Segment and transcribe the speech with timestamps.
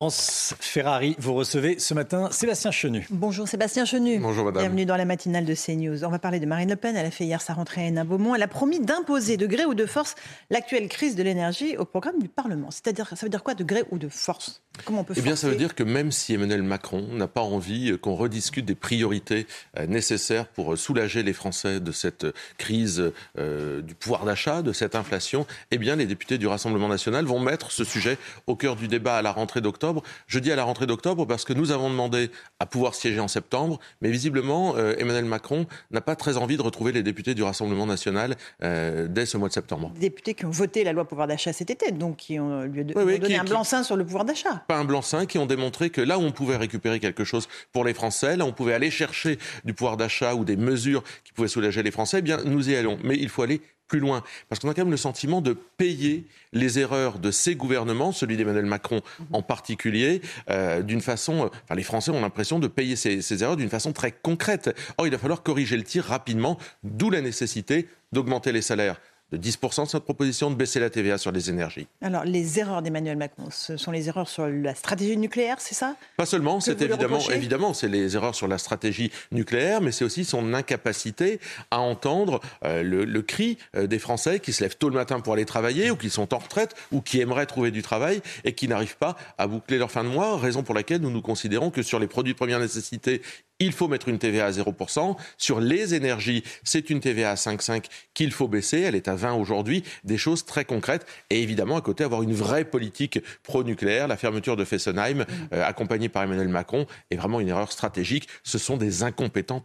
[0.00, 3.04] Ferrari, vous recevez ce matin Sébastien Chenu.
[3.10, 4.20] Bonjour Sébastien Chenu.
[4.20, 4.62] Bonjour madame.
[4.62, 6.04] Bienvenue dans la matinale de CNews.
[6.04, 6.94] On va parler de Marine Le Pen.
[6.96, 8.36] Elle a fait hier sa rentrée à Hénin-Beaumont.
[8.36, 10.14] Elle a promis d'imposer de gré ou de force
[10.50, 12.70] l'actuelle crise de l'énergie au programme du Parlement.
[12.70, 14.62] C'est-à-dire, ça veut dire quoi de gré ou de force?
[14.84, 17.40] Comment on peut Eh bien, ça veut dire que même si Emmanuel Macron n'a pas
[17.40, 22.24] envie euh, qu'on rediscute des priorités euh, nécessaires pour euh, soulager les Français de cette
[22.56, 23.02] crise
[23.36, 27.72] du pouvoir d'achat, de cette inflation, eh bien, les députés du Rassemblement national vont mettre
[27.72, 29.87] ce sujet au cœur du débat à la rentrée d'octobre
[30.26, 33.28] je dis à la rentrée d'octobre parce que nous avons demandé à pouvoir siéger en
[33.28, 37.42] septembre, mais visiblement, euh, Emmanuel Macron n'a pas très envie de retrouver les députés du
[37.42, 39.90] Rassemblement national euh, dès ce mois de septembre.
[39.94, 42.84] Des députés qui ont voté la loi pouvoir d'achat cet été, donc qui ont, lui
[42.84, 44.64] donné un blanc-seing sur le pouvoir d'achat.
[44.68, 47.84] Pas un blanc-seing, qui ont démontré que là où on pouvait récupérer quelque chose pour
[47.84, 51.32] les Français, là où on pouvait aller chercher du pouvoir d'achat ou des mesures qui
[51.32, 52.98] pouvaient soulager les Français, eh bien nous y allons.
[53.04, 54.22] Mais il faut aller plus loin.
[54.48, 58.36] Parce qu'on a quand même le sentiment de payer les erreurs de ces gouvernements, celui
[58.36, 59.00] d'Emmanuel Macron
[59.32, 61.44] en particulier, euh, d'une façon.
[61.44, 64.74] Euh, enfin, les Français ont l'impression de payer ces, ces erreurs d'une façon très concrète.
[64.98, 69.00] Or, il va falloir corriger le tir rapidement, d'où la nécessité d'augmenter les salaires
[69.32, 71.86] de 10% de cette proposition de baisser la TVA sur les énergies.
[72.00, 75.96] Alors, les erreurs d'Emmanuel Macron, ce sont les erreurs sur la stratégie nucléaire, c'est ça?
[76.16, 80.24] Pas seulement, c'est évidemment, évidemment, c'est les erreurs sur la stratégie nucléaire, mais c'est aussi
[80.24, 81.40] son incapacité
[81.70, 85.34] à entendre euh, le, cri euh, des Français qui se lèvent tôt le matin pour
[85.34, 88.68] aller travailler, ou qui sont en retraite, ou qui aimeraient trouver du travail, et qui
[88.68, 91.82] n'arrivent pas à boucler leur fin de mois, raison pour laquelle nous nous considérons que
[91.82, 93.22] sur les produits de première nécessité,
[93.60, 95.16] il faut mettre une TVA à 0%.
[95.36, 98.80] Sur les énergies, c'est une TVA à 5,5 qu'il faut baisser.
[98.80, 99.84] Elle est à 20 aujourd'hui.
[100.04, 101.06] Des choses très concrètes.
[101.30, 104.08] Et évidemment, à côté, avoir une vraie politique pro-nucléaire.
[104.08, 108.28] La fermeture de Fessenheim, euh, accompagnée par Emmanuel Macron, est vraiment une erreur stratégique.
[108.44, 109.64] Ce sont des incompétents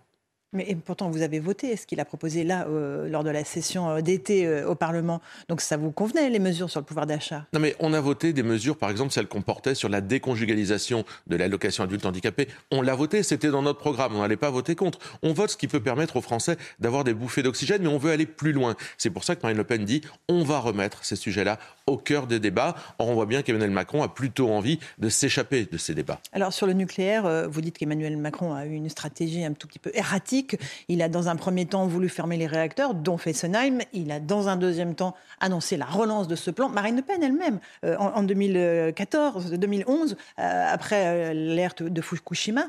[0.53, 3.89] mais pourtant, vous avez voté ce qu'il a proposé là, euh, lors de la session
[3.89, 5.21] euh, d'été euh, au Parlement?
[5.49, 7.45] Donc ça vous convenait, les mesures sur le pouvoir d'achat?
[7.53, 11.05] Non, mais on a voté des mesures, par exemple, celles qu'on portait sur la déconjugalisation
[11.27, 12.47] de l'allocation adulte handicapé.
[12.71, 14.99] On l'a voté, c'était dans notre programme, on n'allait pas voter contre.
[15.23, 18.11] On vote ce qui peut permettre aux Français d'avoir des bouffées d'oxygène, mais on veut
[18.11, 18.75] aller plus loin.
[18.97, 22.27] C'est pour ça que Marine Le Pen dit on va remettre ces sujets-là au cœur
[22.27, 22.75] des débats.
[22.99, 26.19] Or, on voit bien qu'Emmanuel Macron a plutôt envie de s'échapper de ces débats.
[26.31, 29.79] Alors, sur le nucléaire, vous dites qu'Emmanuel Macron a eu une stratégie un tout petit
[29.79, 30.42] peu erratique
[30.87, 33.79] il a dans un premier temps voulu fermer les réacteurs, dont Fessenheim.
[33.93, 36.69] Il a dans un deuxième temps annoncé la relance de ce plan.
[36.69, 42.65] Marine Le Pen elle-même, euh, en, 2014, 2011, euh, après euh, l'alerte de Fukushima,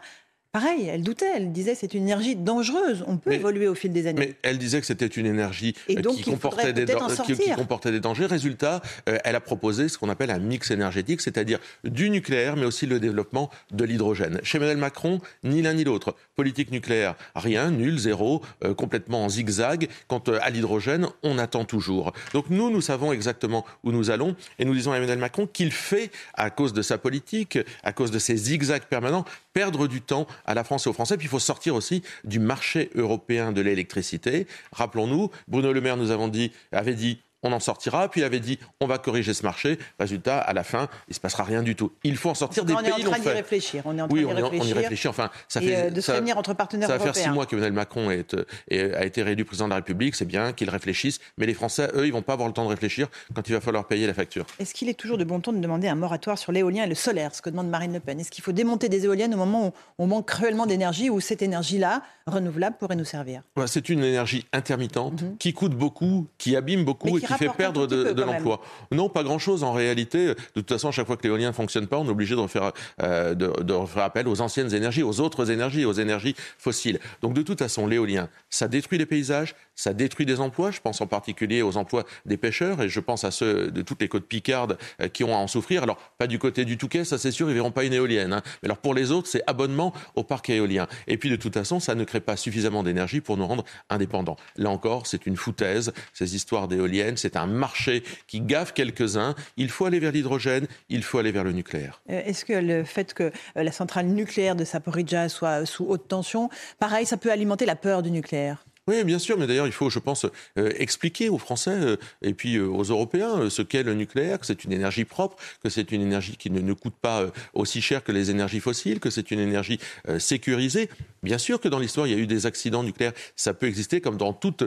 [0.55, 4.07] Pareil, elle doutait, elle disait c'est une énergie dangereuse, on peut évoluer au fil des
[4.07, 4.21] années.
[4.21, 8.27] Mais elle disait que c'était une énergie euh, qui, comportait des qui, comportait des dangers.
[8.27, 12.67] Résultat, euh, elle a proposé ce qu'on appelle un mix énergétique, c'est-à-dire du nucléaire, mais
[12.67, 14.39] aussi le développement de l'hydrogène.
[14.45, 16.15] Chez Emmanuel Macron, ni l'un ni l'autre.
[16.37, 19.89] Politique nucléaire, rien, nul, zéro, euh, complètement en zigzag.
[20.07, 22.13] Quant à l'hydrogène, on attend toujours.
[22.33, 25.73] Donc nous, nous savons exactement où nous allons, et nous disons à Emmanuel Macron qu'il
[25.73, 30.27] fait, à cause de sa politique, à cause de ses zigzags permanents, perdre du temps
[30.45, 31.17] à la France et aux Français.
[31.17, 34.47] Puis il faut sortir aussi du marché européen de l'électricité.
[34.73, 38.09] Rappelons-nous, Bruno Le Maire nous avons dit, avait dit on en sortira.
[38.09, 39.79] Puis il avait dit, on va corriger ce marché.
[40.01, 41.93] Résultat, à la fin, il ne se passera rien du tout.
[42.03, 42.65] Il faut en sortir.
[42.65, 43.83] Des on pays est en train d'y réfléchir.
[43.85, 44.61] On est en train oui, on, réfléchir.
[44.61, 45.09] on y réfléchit.
[45.09, 47.73] Enfin, ça fait euh, de se réunir entre partenaires ça va faire six mois qu'Emmanuel
[47.73, 48.35] Macron est,
[48.71, 50.15] a été réélu président de la République.
[50.15, 52.71] C'est bien qu'il réfléchisse, mais les Français, eux, ils vont pas avoir le temps de
[52.71, 54.47] réfléchir quand il va falloir payer la facture.
[54.59, 56.95] Est-ce qu'il est toujours de bon ton de demander un moratoire sur l'éolien et le
[56.95, 58.19] solaire, ce que demande Marine Le Pen?
[58.21, 61.43] Est-ce qu'il faut démonter des éoliennes au moment où on manque cruellement d'énergie, où cette
[61.43, 63.43] énergie-là renouvelable pourrait nous servir?
[63.67, 65.37] C'est une énergie intermittente mhm.
[65.39, 68.61] qui coûte beaucoup, qui abîme beaucoup et qui, fait perdre de, de l'emploi.
[68.91, 70.27] Non, pas grand-chose en réalité.
[70.29, 72.41] De toute façon, à chaque fois que l'éolien ne fonctionne pas, on est obligé de
[72.41, 72.73] refaire,
[73.03, 77.01] euh, de, de refaire appel aux anciennes énergies, aux autres énergies, aux énergies fossiles.
[77.23, 80.71] Donc de toute façon, l'éolien, ça détruit les paysages, ça détruit des emplois.
[80.71, 84.01] Je pense en particulier aux emplois des pêcheurs et je pense à ceux de toutes
[84.01, 85.83] les côtes picardes euh, qui ont à en souffrir.
[85.83, 88.33] Alors, pas du côté du Touquet, ça c'est sûr, ils verront pas une éolienne.
[88.33, 88.43] Hein.
[88.63, 90.87] Mais alors pour les autres, c'est abonnement au parc éolien.
[91.07, 94.37] Et puis de toute façon, ça ne crée pas suffisamment d'énergie pour nous rendre indépendants.
[94.57, 97.17] Là encore, c'est une foutaise, ces histoires d'éoliennes.
[97.25, 99.35] C'est un marché qui gaffe quelques-uns.
[99.57, 102.03] Il faut aller vers l'hydrogène, il faut aller vers le nucléaire.
[102.11, 103.23] Euh, est-ce que le fait que
[103.57, 107.77] euh, la centrale nucléaire de Saporidja soit sous haute tension, pareil, ça peut alimenter la
[107.77, 108.67] peur du nucléaire?
[108.87, 110.27] Oui, bien sûr, mais d'ailleurs, il faut, je pense,
[110.59, 114.45] euh, expliquer aux Français euh, et puis euh, aux Européens ce qu'est le nucléaire, que
[114.45, 118.05] c'est une énergie propre, que c'est une énergie qui ne, ne coûte pas aussi cher
[118.05, 119.79] que les énergies fossiles, que c'est une énergie
[120.19, 120.91] sécurisée.
[121.23, 124.01] Bien sûr que dans l'histoire, il y a eu des accidents nucléaires, ça peut exister
[124.01, 124.65] comme dans toute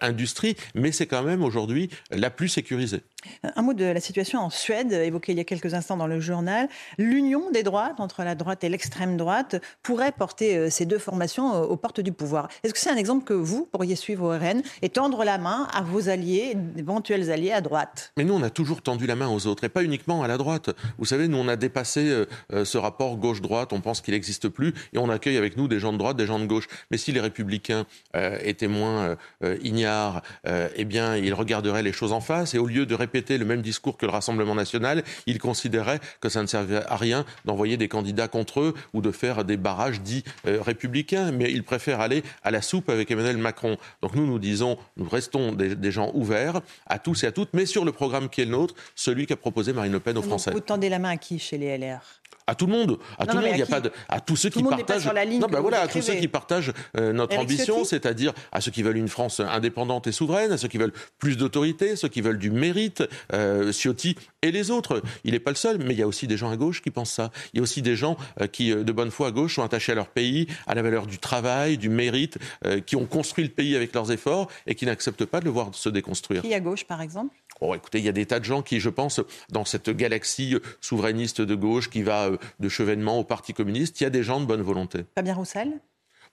[0.00, 3.02] industrie, mais c'est quand même aujourd'hui la plus sécurisée.
[3.42, 6.20] Un mot de la situation en Suède, évoquée il y a quelques instants dans le
[6.20, 6.68] journal.
[6.98, 11.76] L'union des droites, entre la droite et l'extrême droite, pourrait porter ces deux formations aux
[11.76, 12.48] portes du pouvoir.
[12.62, 15.68] Est-ce que c'est un exemple que vous pourriez suivre au RN et tendre la main
[15.72, 18.12] à vos alliés, éventuels alliés à droite?
[18.16, 20.38] Mais nous, on a toujours tendu la main aux autres, et pas uniquement à la
[20.38, 20.70] droite.
[20.98, 24.48] Vous savez, nous, on a dépassé euh, euh, ce rapport gauche-droite, on pense qu'il n'existe
[24.48, 26.68] plus, et on accueille avec nous des gens de droite, des gens de gauche.
[26.90, 27.86] Mais si les républicains
[28.16, 29.16] euh, étaient moins
[29.62, 33.44] ignares, eh bien, ils regarderaient les choses en face, et au lieu de répéter le
[33.44, 37.76] même discours que le Rassemblement national, ils considéraient que ça ne servait à rien d'envoyer
[37.76, 42.24] des candidats contre eux ou de faire des barrages dits républicains, mais ils préfèrent aller
[42.42, 43.76] à la soupe avec Emmanuel Macron.
[44.02, 47.66] Donc nous, nous disons, nous restons des, gens ouverts à tous et à toutes, mais
[47.66, 50.50] sur le programme qui est le nôtre, celui qu'a proposé Marine Le Pen aux Français.
[50.50, 52.00] Vous tendez la main à qui chez les LR
[52.46, 53.50] à tout le monde, à tout le monde.
[53.52, 55.06] Il y a pas de, à tous ceux qui partagent.
[55.06, 58.82] non, ben voilà, à tous ceux qui partagent euh, notre ambition, c'est-à-dire à ceux qui
[58.82, 62.38] veulent une France indépendante et souveraine, à ceux qui veulent plus d'autorité, ceux qui veulent
[62.38, 63.02] du mérite,
[63.32, 65.02] euh, Ciotti et les autres.
[65.24, 66.90] Il n'est pas le seul, mais il y a aussi des gens à gauche qui
[66.90, 67.30] pensent ça.
[67.52, 69.92] Il y a aussi des gens euh, qui, de bonne foi à gauche, sont attachés
[69.92, 72.38] à leur pays, à la valeur du travail, du mérite,
[72.86, 75.70] qui ont construit le pays avec leurs efforts et qui n'acceptent pas de le voir
[75.72, 76.42] se déconstruire.
[76.42, 77.34] Qui à gauche, par exemple?
[77.66, 80.58] Oh, écoutez, il y a des tas de gens qui, je pense, dans cette galaxie
[80.82, 82.28] souverainiste de gauche qui va
[82.60, 85.06] de Chevènement au Parti communiste, il y a des gens de bonne volonté.
[85.14, 85.80] Fabien Roussel?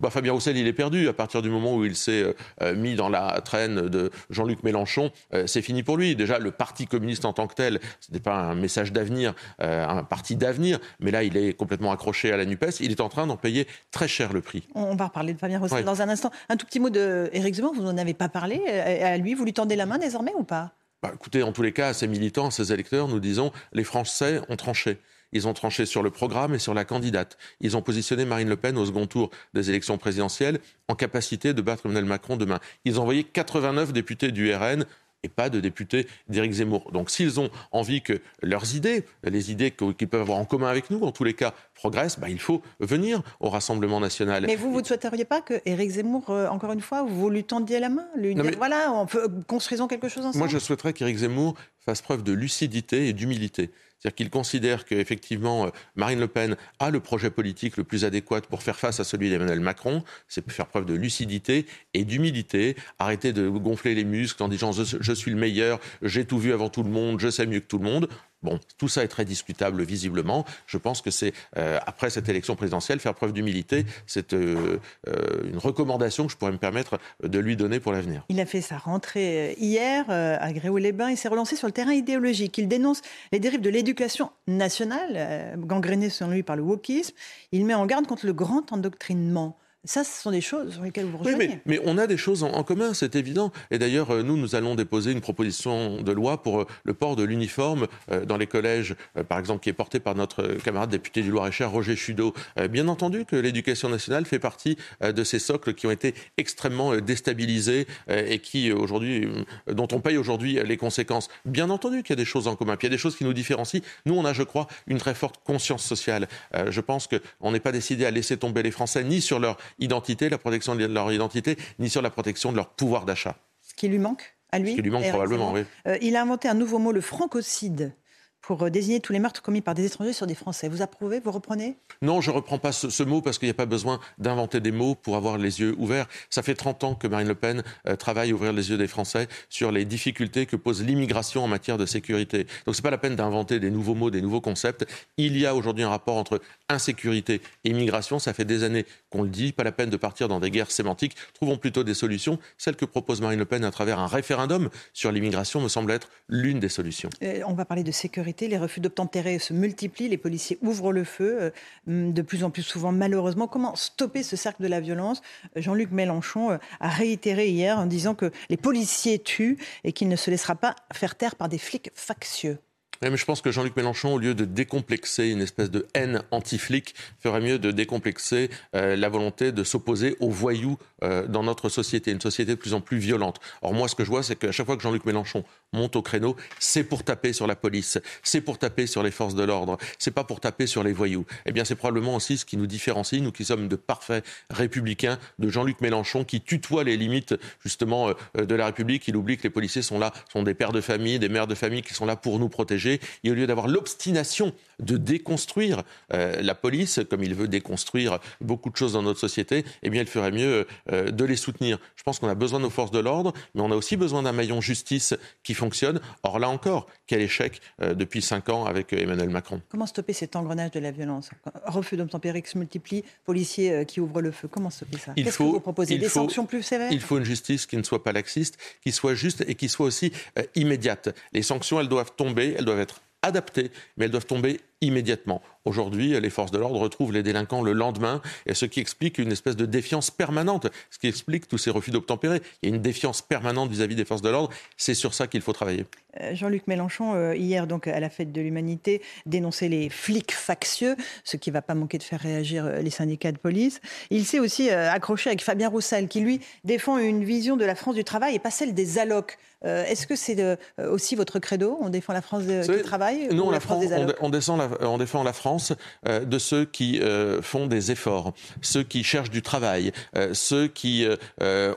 [0.01, 1.07] Bah, Fabien Roussel, il est perdu.
[1.07, 2.33] À partir du moment où il s'est euh,
[2.63, 6.17] euh, mis dans la traîne de Jean-Luc Mélenchon, euh, c'est fini pour lui.
[6.17, 10.03] Déjà, le Parti communiste en tant que tel, ce n'est pas un message d'avenir, un
[10.03, 12.81] parti d'avenir, mais là, il est complètement accroché à la NUPES.
[12.81, 14.67] Il est en train d'en payer très cher le prix.
[14.75, 16.31] On va reparler de Fabien Roussel dans un instant.
[16.49, 18.59] Un tout petit mot d'Éric Zemmour, vous n'en avez pas parlé.
[18.67, 20.73] À lui, vous lui tendez la main désormais ou pas?
[21.01, 23.83] Bah, Écoutez, en tous les cas, à ses militants, à ses électeurs, nous disons les
[23.83, 24.97] Français ont tranché.
[25.33, 27.37] Ils ont tranché sur le programme et sur la candidate.
[27.61, 31.61] Ils ont positionné Marine Le Pen au second tour des élections présidentielles en capacité de
[31.61, 32.59] battre Emmanuel Macron demain.
[32.83, 34.85] Ils ont envoyé 89 députés du RN
[35.23, 36.91] et pas de députés d'Éric Zemmour.
[36.91, 40.89] Donc s'ils ont envie que leurs idées, les idées qu'ils peuvent avoir en commun avec
[40.89, 44.45] nous, en tous les cas, progressent, bah, il faut venir au Rassemblement national.
[44.47, 47.43] Mais vous, vous ne souhaiteriez pas que Éric Zemmour, euh, encore une fois, vous lui
[47.43, 50.93] tendiez la main lui dire, voilà, on peut, construisons quelque chose ensemble Moi, je souhaiterais
[50.93, 53.71] qu'Éric Zemmour fasse preuve de lucidité et d'humilité.
[54.01, 58.41] C'est-à-dire qu'il considère qu'effectivement, euh, Marine Le Pen a le projet politique le plus adéquat
[58.41, 60.03] pour faire face à celui d'Emmanuel Macron.
[60.27, 62.75] C'est faire preuve de lucidité et d'humilité.
[62.97, 66.69] Arrêter de gonfler les muscles en disant je suis le meilleur, j'ai tout vu avant
[66.69, 68.09] tout le monde, je sais mieux que tout le monde.
[68.43, 70.45] Bon, tout ça est très discutable visiblement.
[70.65, 73.85] Je pense que c'est, euh, après cette élection présidentielle, faire preuve d'humilité.
[74.07, 78.25] C'est euh, euh, une recommandation que je pourrais me permettre de lui donner pour l'avenir.
[78.29, 81.11] Il a fait sa rentrée hier à Gréoux-les-Bains.
[81.11, 82.57] Il s'est relancé sur le terrain idéologique.
[82.57, 83.01] Il dénonce
[83.31, 87.13] les dérives de l'éducation nationale, gangrénée selon lui par le wokisme.
[87.51, 89.57] Il met en garde contre le grand endoctrinement.
[89.83, 91.47] Ça, ce sont des choses sur lesquelles vous rejoignez.
[91.47, 93.51] Oui, mais, on a des choses en, commun, c'est évident.
[93.71, 97.15] Et d'ailleurs, euh, nous, nous allons déposer une proposition de loi pour euh, le port
[97.15, 98.95] de l'uniforme euh, dans les collèges,
[99.27, 102.33] par exemple, qui est porté par notre camarade député du Loir-et-Cher, Roger Chudeau.
[102.69, 107.87] Bien entendu que l'éducation nationale fait partie de ces socles qui ont été extrêmement déstabilisés
[108.07, 109.27] et qui, aujourd'hui,
[109.67, 111.29] dont on paye aujourd'hui les conséquences.
[111.45, 112.77] Bien entendu qu'il y a des choses en commun.
[112.77, 113.81] Puis il y a des choses qui nous différencient.
[114.05, 116.27] Nous, on a, je crois, une très forte conscience sociale.
[116.69, 120.29] Je pense qu'on n'est pas décidé à laisser tomber les Français ni sur leur identité,
[120.29, 123.37] la protection de leur identité, ni sur la protection de leur pouvoir d'achat.
[123.61, 125.63] Ce qui lui manque à lui Ce qui lui manque probablement, oui.
[125.87, 127.93] Euh, il a inventé un nouveau mot, le francocide
[128.41, 130.67] pour euh, désigner tous les meurtres commis par des étrangers sur des Français.
[130.67, 131.75] Vous approuvez Vous reprenez?
[132.01, 134.71] Non, je ne reprends pas ce, mot parce qu'il n'y a pas besoin d'inventer des
[134.71, 136.07] mots pour avoir les yeux ouverts.
[136.29, 138.87] Ça fait 30 ans que Marine Le Pen euh, travaille à ouvrir les yeux des
[138.87, 142.47] Français sur les difficultés que pose l'immigration en matière de sécurité.
[142.65, 144.85] Donc ce n'est pas la peine d'inventer des nouveaux mots, des nouveaux concepts.
[145.17, 148.19] Il y a aujourd'hui un rapport entre insécurité et immigration.
[148.19, 149.51] Ça fait des années qu'on le dit.
[149.51, 151.15] Pas la peine de partir dans des guerres sémantiques.
[151.33, 152.39] Trouvons plutôt des solutions.
[152.57, 156.09] Celle que propose Marine Le Pen à travers un référendum sur l'immigration me semble être
[156.27, 157.09] l'une des solutions.
[157.21, 161.03] Euh, on va parler de sécurité les refus d'obtempérer se multiplient, les policiers ouvrent le
[161.03, 161.51] feu
[161.87, 163.47] euh, de plus en plus souvent malheureusement.
[163.47, 165.21] Comment stopper ce cercle de la violence?
[165.55, 170.15] Jean-Luc Mélenchon euh, a réitéré hier en disant que les policiers tuent et qu'il ne
[170.15, 172.57] se laissera pas faire taire par des flics factieux.
[173.01, 176.95] mais je pense que Jean-Luc Mélenchon, au lieu de décomplexer une espèce de haine anti-flic,
[177.19, 182.21] ferait mieux de décomplexer euh, la volonté de s'opposer aux voyous dans notre société, une
[182.21, 183.39] société de plus en plus violente.
[183.63, 186.01] Or, moi, ce que je vois, c'est qu'à chaque fois que Jean-Luc Mélenchon monte au
[186.01, 189.77] créneau, c'est pour taper sur la police, c'est pour taper sur les forces de l'ordre,
[189.97, 191.25] c'est pas pour taper sur les voyous.
[191.45, 195.17] Eh bien, c'est probablement aussi ce qui nous différencie, nous qui sommes de parfaits républicains,
[195.39, 199.07] de Jean-Luc Mélenchon qui tutoie les limites justement euh, de la République.
[199.07, 201.55] Il oublie que les policiers sont là, sont des pères de famille, des mères de
[201.55, 202.99] famille qui sont là pour nous protéger.
[203.23, 205.83] Et au lieu d'avoir l'obstination de déconstruire
[206.13, 210.01] euh, la police, comme il veut déconstruire beaucoup de choses dans notre société, eh bien,
[210.01, 211.79] il ferait mieux euh, de les soutenir.
[211.95, 214.23] Je pense qu'on a besoin de nos forces de l'ordre, mais on a aussi besoin
[214.23, 216.01] d'un maillon justice qui fonctionne.
[216.23, 219.61] Or, là encore, quel échec euh, depuis cinq ans avec Emmanuel Macron.
[219.69, 221.29] Comment stopper cet engrenage de la violence?
[221.65, 224.47] Refus d'obtempérer qui se multiplie, policiers qui ouvrent le feu.
[224.47, 225.13] Comment stopper ça?
[225.13, 225.97] Qu'est-ce que vous proposez?
[225.97, 226.91] Des sanctions plus sévères?
[226.91, 229.85] Il faut une justice qui ne soit pas laxiste, qui soit juste et qui soit
[229.85, 230.11] aussi
[230.55, 231.09] immédiate.
[231.33, 235.41] Les sanctions, elles doivent tomber, elles doivent être adaptées, mais elles doivent tomber immédiatement.
[235.63, 239.31] Aujourd'hui, les forces de l'ordre retrouvent les délinquants le lendemain, et ce qui explique une
[239.31, 242.41] espèce de défiance permanente, ce qui explique tous ces refus d'obtempérer.
[242.61, 244.49] Il y a une défiance permanente vis-à-vis des forces de l'ordre.
[244.77, 245.85] C'est sur ça qu'il faut travailler.
[246.19, 250.95] Euh, Jean-Luc Mélenchon, euh, hier donc à la fête de l'humanité, dénonçait les flics factieux,
[251.23, 253.81] ce qui ne va pas manquer de faire réagir euh, les syndicats de police.
[254.09, 257.95] Il s'est aussi accroché avec Fabien Roussel, qui lui défend une vision de la France
[257.95, 259.37] du travail et pas celle des allocs.
[259.63, 261.77] Est-ce que c'est aussi votre credo?
[261.81, 264.17] On défend la France du travail Non, ou la, France, des allocs?
[264.19, 265.73] on, descend la, on défend la France
[266.07, 270.67] euh, de ceux qui euh, font des efforts, ceux qui cherchent du travail, euh, ceux
[270.67, 271.05] qui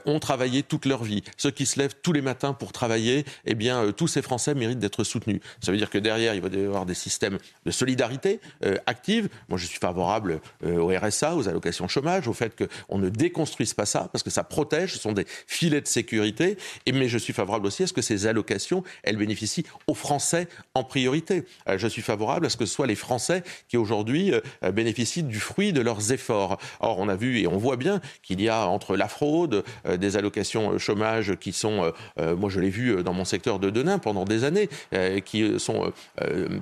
[0.05, 3.25] ont travaillé toute leur vie, ceux qui se lèvent tous les matins pour travailler.
[3.45, 5.41] Eh bien, tous ces Français méritent d'être soutenus.
[5.61, 8.39] Ça veut dire que derrière, il va y avoir des systèmes de solidarité
[8.85, 9.29] active.
[9.49, 13.85] Moi, je suis favorable au RSA, aux allocations chômage, au fait qu'on ne déconstruise pas
[13.85, 16.57] ça, parce que ça protège, ce sont des filets de sécurité.
[16.85, 20.47] Et, mais je suis favorable aussi à ce que ces allocations, elles bénéficient aux Français
[20.73, 21.43] en priorité.
[21.75, 25.73] je suis favorable à ce que soit les Français qui aujourd'hui euh, bénéficient du fruit
[25.73, 26.57] de leurs efforts.
[26.79, 29.97] Or, on a vu et on voit bien qu'il y a entre la fraude, euh,
[29.97, 33.99] des allocations euh, chômage qui sont, moi je l'ai vu dans mon secteur de Denain
[33.99, 34.69] pendant des années,
[35.25, 35.91] qui sont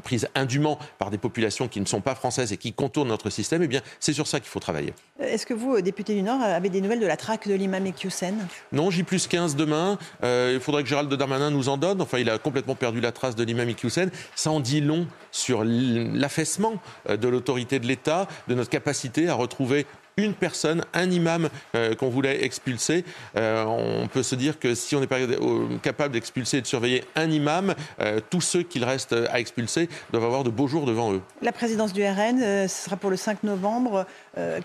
[0.04, 3.64] prises indûment par des populations qui ne sont pas françaises et qui contournent notre système,
[3.64, 4.94] eh bien c'est sur ça qu'il faut travailler.
[5.20, 8.36] Est-ce que vous, député du Nord, avez des nouvelles de la traque de l'imam Ekyusen?
[8.72, 9.98] Non, J plus 15 demain.
[10.24, 12.02] il faudrait que Gérald Darmanin nous en donne.
[12.02, 14.10] Enfin, il a complètement perdu la trace de l'imam Ekyusen.
[14.36, 16.76] Ça en dit long sur l'affaissement
[17.10, 19.86] euh, de l'autorité de l'État, de notre capacité à retrouver
[20.16, 23.04] une personne, un imam euh, qu'on voulait expulser.
[23.36, 25.18] Euh, on peut se dire que si on n'est pas
[25.82, 27.74] capable d'expulser et de surveiller un imam,
[28.30, 31.22] tous ceux qu'il reste à expulser doivent avoir de beaux jours devant eux.
[31.42, 34.06] La présidence du RN, ce sera pour le 5 novembre.
[34.38, 34.60] Euh,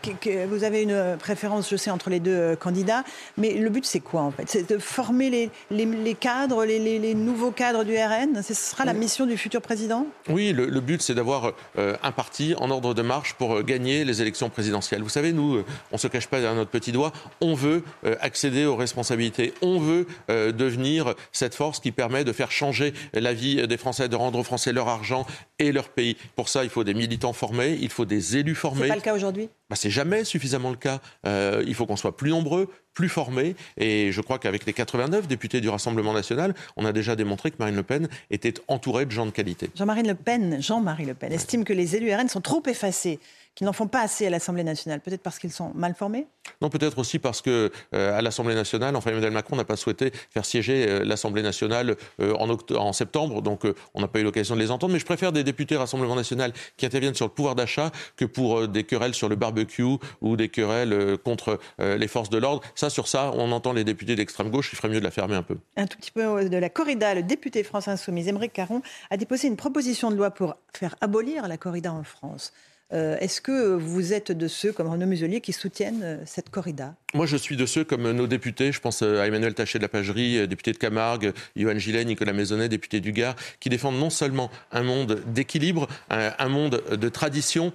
[0.48, 3.04] vous avez une préférence, je sais, entre les deux euh, candidats,
[3.37, 4.44] mais le but, c'est quoi en fait?
[4.48, 9.26] C'est de former les, les, cadres, les, nouveaux cadres du RN Ce sera la mission
[9.26, 10.06] du futur président?
[10.28, 14.22] Oui, le, but, c'est d'avoir euh, un parti en ordre de marche pour gagner les
[14.22, 15.02] élections présidentielles.
[15.02, 15.58] Vous savez, nous,
[15.92, 17.82] on ne se cache pas derrière notre petit doigt, on veut
[18.20, 23.66] accéder aux responsabilités, on veut devenir cette force qui permet de faire changer la vie
[23.66, 25.26] des Français, de rendre aux Français leur argent
[25.58, 26.16] et leur pays.
[26.37, 28.82] Pour ça, il faut des militants formés, il faut des élus formés.
[28.82, 29.48] C'est pas le cas aujourd'hui?
[29.70, 31.00] Bah, c'est jamais suffisamment le cas.
[31.26, 33.54] Euh, il faut qu'on soit plus nombreux, plus formés.
[33.76, 37.56] Et je crois qu'avec les 89 députés du Rassemblement national, on a déjà démontré que
[37.58, 39.70] Marine Le Pen était entourée de gens de qualité.
[39.76, 43.20] Jean-Marie Le Pen, Jean-Marie Le Pen estime que les élus RN sont trop effacés
[43.58, 46.28] qu'ils n'en font pas assez à l'Assemblée nationale Peut-être parce qu'ils sont mal formés?
[46.62, 50.12] Non, peut-être aussi parce que euh, à l'Assemblée nationale, enfin Emmanuel Macron n'a pas souhaité
[50.30, 53.62] faire siéger euh, l'Assemblée nationale euh, en, en, septembre, donc
[53.94, 54.92] on n'a pas eu l'occasion de les entendre.
[54.92, 58.68] Mais je préfère des députés Rassemblement national qui interviennent sur le pouvoir d'achat que pour
[58.68, 59.82] des querelles sur le barbecue
[60.20, 62.62] ou des querelles contre les forces de l'ordre.
[62.76, 64.70] Ça, sur ça, on entend les députés d'extrême gauche.
[64.72, 65.56] Il ferait mieux de la fermer un peu.
[65.76, 67.14] Un tout petit peu de la corrida.
[67.14, 71.48] Le député France Insoumise, Émeric Caron, a déposé une proposition de loi pour faire abolir
[71.48, 72.52] la corrida en France.
[72.95, 76.95] Euh, est-ce que vous êtes de ceux, comme Renaud Muselier, qui soutiennent euh, cette corrida?
[77.12, 79.83] Moi, je suis de ceux, comme nos députés, je pense euh, à Emmanuel Taché de
[79.83, 84.09] la Pagerie, député de Camargue, Yohann Gillet, Nicolas Maisonnet, député du Gard, qui défendent non
[84.09, 87.73] seulement un monde d'équilibre, un, monde de tradition,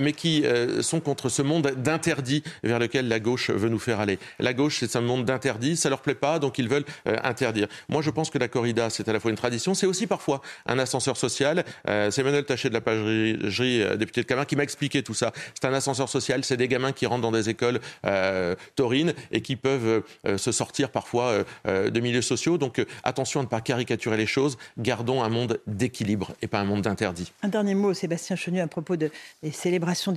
[0.00, 0.44] mais qui
[0.80, 4.18] sont contre ce monde d'interdit vers lequel la gauche veut nous faire aller.
[4.38, 7.68] La gauche, c'est un monde d'interdit, ça leur plaît pas, donc ils veulent interdire.
[7.88, 10.42] Moi, je pense que la corrida, c'est à la fois une tradition, c'est aussi parfois
[10.66, 11.64] un ascenseur social.
[11.84, 15.32] c'est Emmanuel Taché de la Pagerie, député de Camargue, qui m'a expliqué tout ça.
[15.54, 19.42] C'est un ascenseur social, c'est des gamins qui rentrent dans des écoles euh, taurines et
[19.42, 22.58] qui peuvent euh, se sortir parfois euh, de milieux sociaux.
[22.58, 26.64] Donc attention à ne pas caricaturer les choses, gardons un monde d'équilibre et pas un
[26.64, 27.32] monde d'interdit.
[27.42, 29.10] Un dernier mot, Sébastien Chenu, à propos des
[29.52, 30.14] célébrations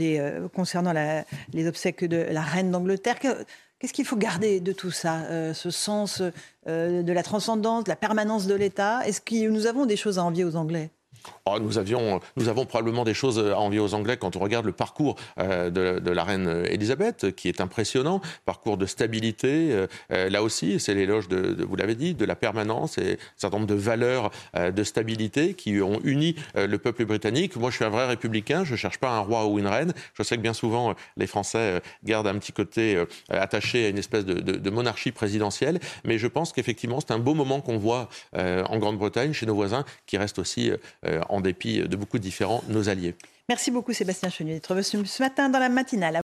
[0.53, 0.93] concernant
[1.53, 3.17] les obsèques de la reine d'Angleterre.
[3.19, 6.22] Qu'est-ce qu'il faut garder de tout ça Ce sens
[6.65, 9.05] de la transcendance, de la permanence de l'État?
[9.05, 10.89] Est-ce que nous avons des choses à envier aux Anglais?
[11.45, 14.65] Oh, nous, avions, nous avons probablement des choses à envier aux Anglais quand on regarde
[14.65, 20.79] le parcours de, de, la reine Elisabeth, qui est impressionnant, parcours de stabilité, là aussi,
[20.79, 24.31] c'est l'éloge de, vous l'avez dit, de la permanence et un certain nombre de valeurs
[24.55, 27.55] de stabilité qui ont uni le peuple britannique.
[27.55, 29.93] Moi, je suis un vrai républicain, je ne cherche pas un roi ou une reine.
[30.13, 34.25] Je sais que bien souvent, les Français gardent un petit côté attaché à une espèce
[34.25, 38.77] de, de monarchie présidentielle, mais je pense qu'effectivement, c'est un beau moment qu'on voit en
[38.77, 40.71] Grande-Bretagne, chez nos voisins, qui restent aussi,
[41.29, 43.15] en dépit de beaucoup de différents, nos alliés.
[43.49, 46.21] Merci beaucoup Sébastien Chenu d'être venu ce matin dans la matinale.